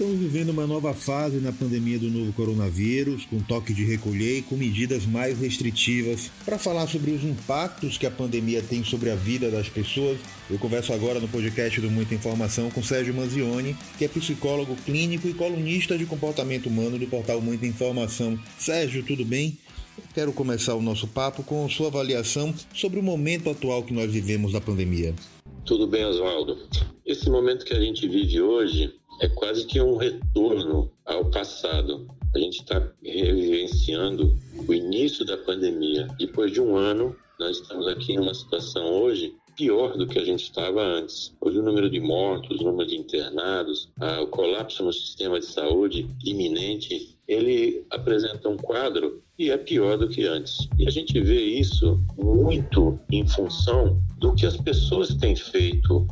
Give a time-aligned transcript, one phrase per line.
[0.00, 4.42] Estamos vivendo uma nova fase na pandemia do novo coronavírus, com toque de recolher e
[4.42, 6.30] com medidas mais restritivas.
[6.42, 10.18] Para falar sobre os impactos que a pandemia tem sobre a vida das pessoas,
[10.48, 15.28] eu converso agora no podcast do Muita Informação com Sérgio Manzioni, que é psicólogo clínico
[15.28, 18.40] e colunista de comportamento humano do portal Muita Informação.
[18.56, 19.58] Sérgio, tudo bem?
[20.14, 24.50] Quero começar o nosso papo com sua avaliação sobre o momento atual que nós vivemos
[24.50, 25.14] da pandemia.
[25.66, 26.56] Tudo bem, Oswaldo.
[27.04, 32.08] Esse momento que a gente vive hoje é quase que um retorno ao passado.
[32.34, 34.34] A gente está revivenciando
[34.66, 36.08] o início da pandemia.
[36.18, 40.24] Depois de um ano, nós estamos aqui em uma situação hoje pior do que a
[40.24, 41.34] gente estava antes.
[41.38, 43.90] Hoje o número de mortos, o número de internados,
[44.22, 50.08] o colapso no sistema de saúde iminente, ele apresenta um quadro e é pior do
[50.08, 50.66] que antes.
[50.78, 56.06] E a gente vê isso muito em função do que as pessoas têm feito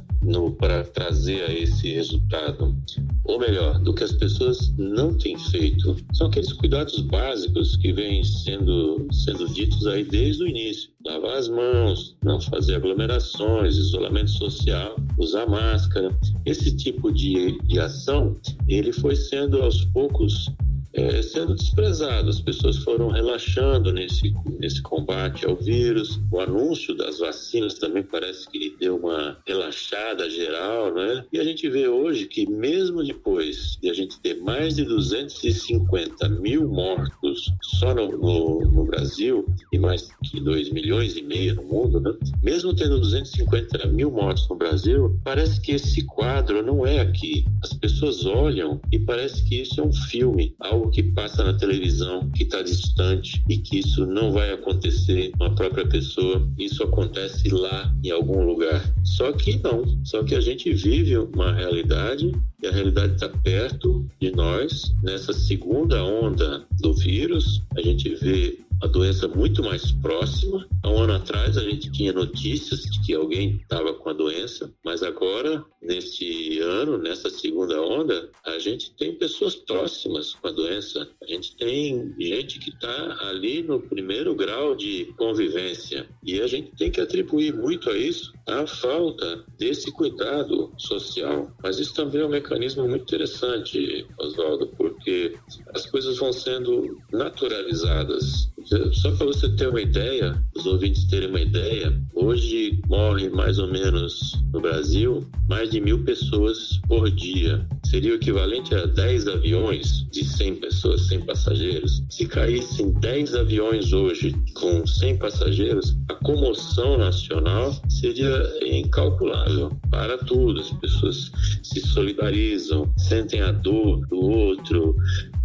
[0.53, 2.77] para trazer a esse resultado.
[3.25, 5.97] Ou melhor, do que as pessoas não têm feito.
[6.13, 10.91] São aqueles cuidados básicos que vêm sendo, sendo ditos aí desde o início.
[11.05, 16.11] Lavar as mãos, não fazer aglomerações, isolamento social, usar máscara.
[16.47, 20.51] Esse tipo de, de ação, ele foi sendo aos poucos
[20.99, 22.29] é, sendo desprezado.
[22.29, 26.21] As pessoas foram relaxando nesse, nesse combate ao vírus.
[26.33, 31.25] O anúncio das vacinas também parece que deu uma relaxada geral, né?
[31.33, 36.29] E a gente vê hoje que, mesmo depois de a gente ter mais de 250
[36.29, 41.63] mil mortos só no, no, no Brasil e mais que 2 milhões e meio no
[41.63, 42.13] mundo, né?
[42.43, 47.45] Mesmo tendo 250 mil mortos no Brasil, parece que esse quadro não é aqui.
[47.63, 52.31] As pessoas olham e parece que isso é um filme, algo que passa na televisão,
[52.31, 57.49] que está distante e que isso não vai acontecer com a própria pessoa, isso acontece
[57.49, 58.83] lá em algum lugar.
[59.05, 64.07] Só que não, só que a gente vive uma realidade e a realidade está perto
[64.21, 64.95] de nós.
[65.03, 70.67] Nessa segunda onda do vírus, a gente vê a doença muito mais próxima.
[70.83, 74.73] Há um ano atrás a gente tinha notícias de que alguém estava com a doença,
[74.85, 81.09] mas agora, neste ano, nessa segunda onda, a gente tem pessoas próximas com a doença.
[81.23, 86.09] A gente tem gente que está ali no primeiro grau de convivência.
[86.23, 91.53] E a gente tem que atribuir muito a isso a falta desse cuidado social.
[91.63, 95.35] Mas isso também é um mecanismo muito interessante, Oswaldo, porque
[95.75, 98.49] as coisas vão sendo naturalizadas
[98.93, 103.69] só para você ter uma ideia, os ouvintes terem uma ideia, hoje morre mais ou
[103.69, 107.67] menos no Brasil mais de mil pessoas por dia.
[107.87, 112.05] Seria o equivalente a 10 aviões de 100 pessoas, 100 passageiros.
[112.11, 120.61] Se caíssem 10 aviões hoje com 100 passageiros, a comoção nacional seria incalculável para tudo.
[120.61, 124.95] As pessoas se solidarizam, sentem a dor do outro,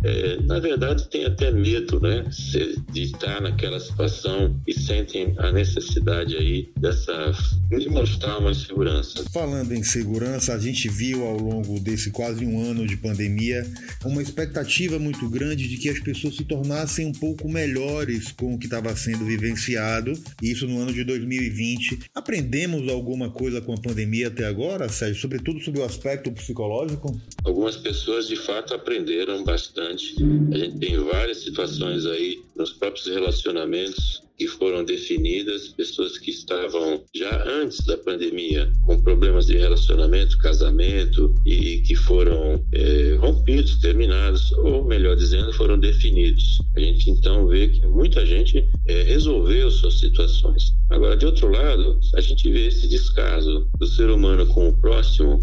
[0.03, 2.25] é, na verdade, tem até medo, né,
[2.91, 7.31] de estar naquela situação e sentem a necessidade aí dessa
[7.69, 9.23] de mostrar uma segurança.
[9.31, 13.65] Falando em segurança, a gente viu ao longo desse quase um ano de pandemia
[14.05, 18.59] uma expectativa muito grande de que as pessoas se tornassem um pouco melhores com o
[18.59, 20.13] que estava sendo vivenciado.
[20.41, 21.99] Isso no ano de 2020.
[22.13, 27.19] Aprendemos alguma coisa com a pandemia até agora, Sérgio, sobretudo sobre o aspecto psicológico?
[27.43, 34.23] Algumas pessoas de fato aprenderam bastante a gente tem várias situações aí nos próprios relacionamentos
[34.37, 41.33] que foram definidas, pessoas que estavam já antes da pandemia com problemas de relacionamento, casamento
[41.45, 46.59] e que foram é, rompidos, terminados, ou melhor dizendo, foram definidos.
[46.75, 50.73] A gente então vê que muita gente é, resolveu suas situações.
[50.89, 55.39] Agora, de outro lado, a gente vê esse descaso do ser humano com o próximo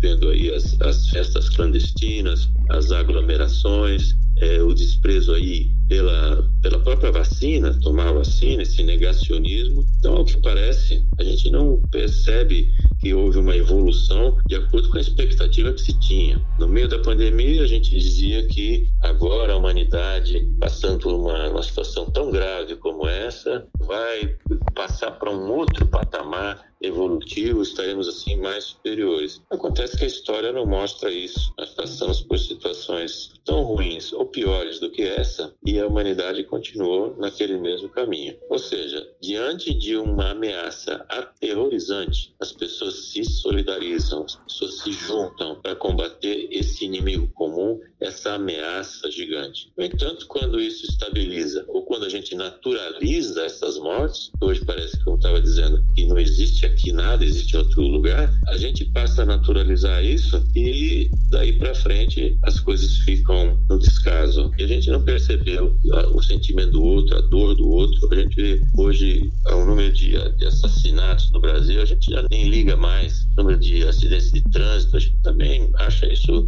[0.00, 7.10] vendo aí as, as festas clandestinas, as aglomerações, é, o desprezo aí pela, pela própria
[7.10, 9.84] vacina, tomar a vacina, esse negacionismo.
[9.98, 14.98] Então, ao que parece, a gente não percebe que houve uma evolução de acordo com
[14.98, 16.40] a expectativa que se tinha.
[16.58, 21.62] No meio da pandemia, a gente dizia que agora a humanidade, passando por uma, uma
[21.62, 24.36] situação tão grave como essa, vai
[24.74, 29.40] passar para um outro patamar evolutivo, estaremos assim mais superiores.
[29.50, 31.52] Acontece que a história não mostra isso.
[31.58, 37.16] Nós passamos por situações tão ruins ou piores do que essa e a humanidade continuou
[37.16, 38.36] naquele mesmo caminho.
[38.48, 45.60] Ou seja, diante de uma ameaça aterrorizante, as pessoas se solidarizam, as pessoas se juntam
[45.60, 49.70] para combater esse inimigo comum essa ameaça gigante.
[49.76, 55.08] No entanto, quando isso estabiliza ou quando a gente naturaliza essas mortes, hoje parece que
[55.08, 59.26] eu estava dizendo que não existe aqui nada, existe outro lugar, a gente passa a
[59.26, 64.50] naturalizar isso e daí para frente as coisas ficam no descaso.
[64.58, 65.76] E a gente não percebeu
[66.12, 68.08] o sentimento do outro, a dor do outro.
[68.12, 72.48] A gente vê hoje o número de, de assassinatos no Brasil, a gente já nem
[72.48, 73.26] liga mais.
[73.36, 76.46] O número de acidentes de trânsito, a gente também acha isso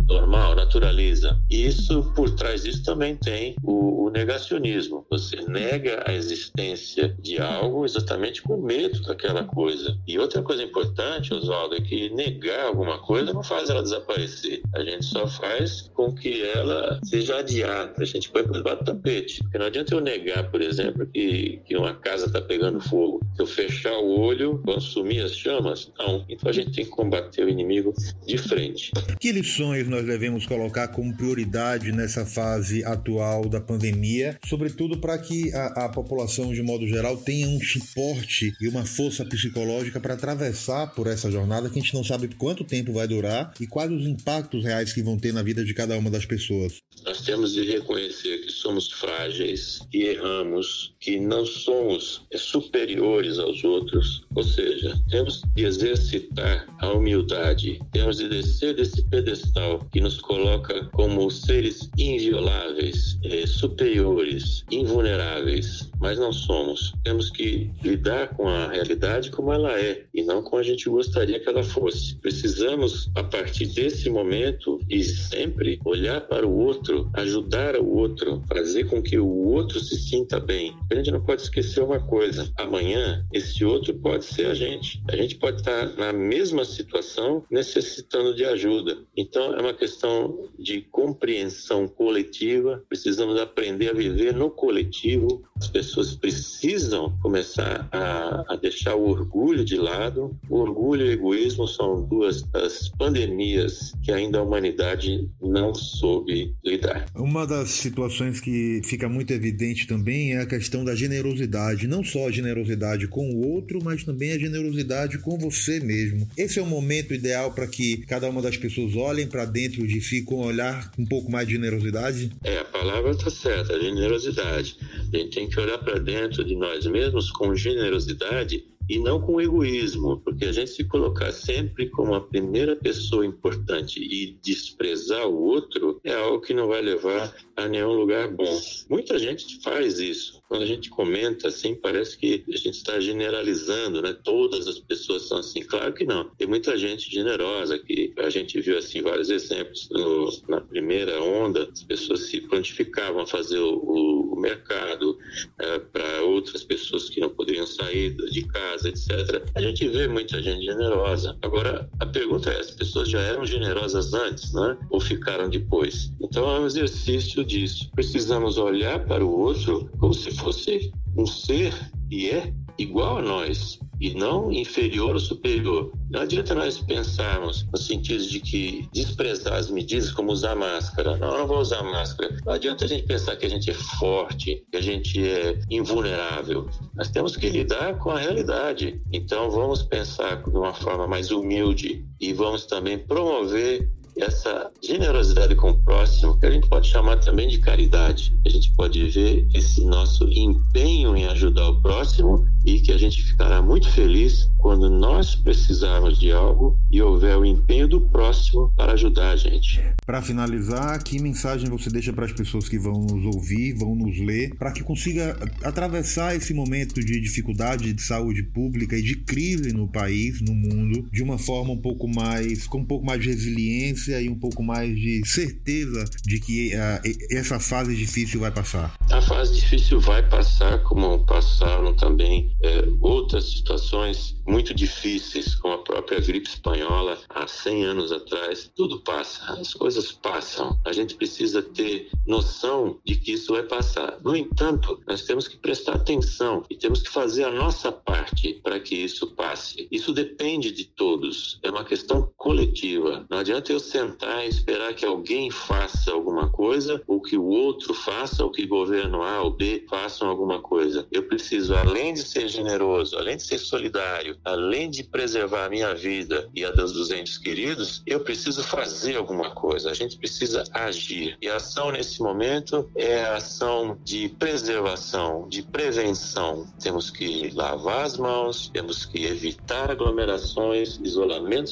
[0.71, 1.37] naturaliza.
[1.51, 5.05] E isso, por trás disso, também tem o, o negacionismo.
[5.11, 9.99] Você nega a existência de algo exatamente com medo daquela coisa.
[10.07, 14.63] E outra coisa importante, Oswaldo, é que negar alguma coisa não faz ela desaparecer.
[14.75, 17.93] A gente só faz com que ela seja adiada.
[17.99, 19.43] A gente põe por debaixo do tapete.
[19.43, 23.21] Porque não adianta eu negar, por exemplo, que, que uma casa está pegando fogo.
[23.41, 25.91] Eu fechar o olho, consumir as chamas?
[25.99, 26.27] Não.
[26.29, 27.95] Então a gente tem que combater o inimigo
[28.27, 28.93] de frente.
[29.19, 35.51] Que lições nós devemos colocar como prioridade nessa fase atual da pandemia, sobretudo para que
[35.55, 40.89] a, a população, de modo geral, tenha um suporte e uma força psicológica para atravessar
[40.89, 44.07] por essa jornada que a gente não sabe quanto tempo vai durar e quais os
[44.07, 46.83] impactos reais que vão ter na vida de cada uma das pessoas.
[47.07, 54.25] Nós temos de reconhecer que somos frágeis, que erramos, que não somos superiores aos outros,
[54.35, 60.85] ou seja, temos de exercitar a humildade, temos de descer desse pedestal que nos coloca
[60.93, 66.95] como seres invioláveis, eh, superiores, invulneráveis, mas não somos.
[67.05, 71.41] Temos que lidar com a realidade como ela é e não como a gente gostaria
[71.41, 72.17] que ela fosse.
[72.17, 78.85] Precisamos, a partir desse momento e sempre, olhar para o outro, ajudar o outro, fazer
[78.85, 80.77] com que o outro se sinta bem.
[80.91, 85.03] A gente não pode esquecer uma coisa: amanhã, esse outro pode ser a gente.
[85.09, 88.99] A gente pode estar na mesma situação necessitando de ajuda.
[89.17, 92.85] Então, é uma questão de compreensão coletiva.
[92.89, 95.45] Precisamos aprender a viver no coletivo.
[95.61, 100.35] As pessoas precisam começar a, a deixar o orgulho de lado.
[100.49, 106.55] O orgulho e o egoísmo são duas das pandemias que ainda a humanidade não soube
[106.65, 107.07] lidar.
[107.15, 111.87] Uma das situações que fica muito evidente também é a questão da generosidade.
[111.87, 116.27] Não só a generosidade com o outro, mas também a generosidade com você mesmo.
[116.37, 120.01] Esse é o momento ideal para que cada uma das pessoas olhem para dentro de
[120.01, 122.31] si com um olhar um pouco mais de generosidade?
[122.43, 124.77] É, a palavra está certa, generosidade.
[125.13, 129.41] A gente tem que olhar para dentro de nós mesmos com generosidade e não com
[129.41, 135.41] egoísmo, porque a gente se colocar sempre como a primeira pessoa importante e desprezar o
[135.41, 138.61] outro é algo que não vai levar a nenhum lugar bom.
[138.89, 140.40] Muita gente faz isso.
[140.51, 144.17] Quando a gente comenta assim, parece que a gente está generalizando, né?
[144.25, 145.63] Todas as pessoas são assim.
[145.63, 146.25] Claro que não.
[146.37, 151.69] Tem muita gente generosa que a gente viu assim vários exemplos no, na primeira onda.
[151.73, 155.17] As pessoas se prontificavam a fazer o, o mercado
[155.61, 159.45] é, para outras pessoas que não poderiam sair de casa, etc.
[159.55, 161.39] A gente vê muita gente generosa.
[161.43, 164.77] Agora, a pergunta é: as pessoas já eram generosas antes, né?
[164.91, 166.11] Ou ficaram depois?
[166.21, 167.89] Então, é um exercício disso.
[167.95, 171.75] Precisamos olhar para o outro como se fosse um ser
[172.11, 175.93] e é igual a nós e não inferior ou superior.
[176.11, 181.19] Não adianta nós pensarmos no sentido de que desprezar as medidas como usar máscara.
[181.19, 182.35] Não, não vou usar máscara.
[182.45, 186.67] Não adianta a gente pensar que a gente é forte, que a gente é invulnerável.
[186.95, 189.01] Nós temos que lidar com a realidade.
[189.13, 193.87] Então vamos pensar de uma forma mais humilde e vamos também promover
[194.23, 198.35] essa generosidade com o próximo, que a gente pode chamar também de caridade.
[198.45, 203.23] A gente pode ver esse nosso empenho em ajudar o próximo e que a gente
[203.23, 208.93] ficará muito feliz quando nós precisarmos de algo e houver o empenho do próximo para
[208.93, 209.81] ajudar a gente.
[210.05, 214.19] Para finalizar, que mensagem você deixa para as pessoas que vão nos ouvir, vão nos
[214.21, 219.73] ler, para que consiga atravessar esse momento de dificuldade de saúde pública e de crise
[219.73, 223.29] no país, no mundo, de uma forma um pouco mais, com um pouco mais de
[223.29, 228.95] resiliência e um pouco mais de certeza de que uh, essa fase difícil vai passar?
[229.11, 235.79] A fase difícil vai passar, como passaram também é, outras situações muito difíceis, como a
[235.79, 238.71] própria gripe espanhola há 100 anos atrás.
[238.75, 240.79] Tudo passa, as coisas passam.
[240.85, 244.19] A gente precisa ter noção de que isso vai passar.
[244.23, 248.81] No entanto, nós temos que prestar atenção e temos que fazer a nossa parte para
[248.81, 249.87] que isso passe.
[249.91, 253.27] Isso depende de todos, é uma questão coletiva.
[253.29, 257.93] Não adianta eu sentar e esperar que alguém faça alguma coisa ou que o outro
[257.93, 261.07] faça ou que o governo A ou B façam alguma coisa.
[261.13, 265.95] Eu preciso, além de ser generoso, além de ser solidário, além de preservar a minha
[265.95, 269.91] vida e a dos entes queridos, eu preciso fazer alguma coisa.
[269.91, 271.37] A gente precisa agir.
[271.43, 276.67] E a ação nesse momento é a ação de preservação, de prevenção.
[276.83, 281.69] Temos que lavar as mãos, temos que evitar aglomerações, isolamento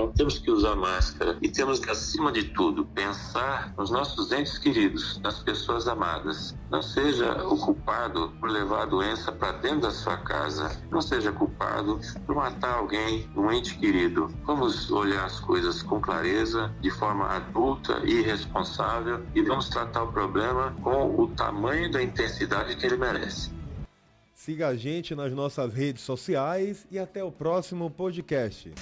[0.00, 4.58] social, temos que usar máscara e temos que, acima de tudo, pensar nos nossos entes
[4.58, 6.56] queridos, nas pessoas amadas.
[6.70, 10.80] Não seja o culpado por levar a doença para dentro da sua casa.
[10.90, 14.28] Não seja culpado por matar alguém, um ente querido.
[14.44, 20.12] Vamos olhar as coisas com clareza, de forma adulta e responsável e vamos tratar o
[20.12, 23.50] problema com o tamanho da intensidade que ele merece.
[24.34, 28.72] Siga a gente nas nossas redes sociais e até o próximo podcast.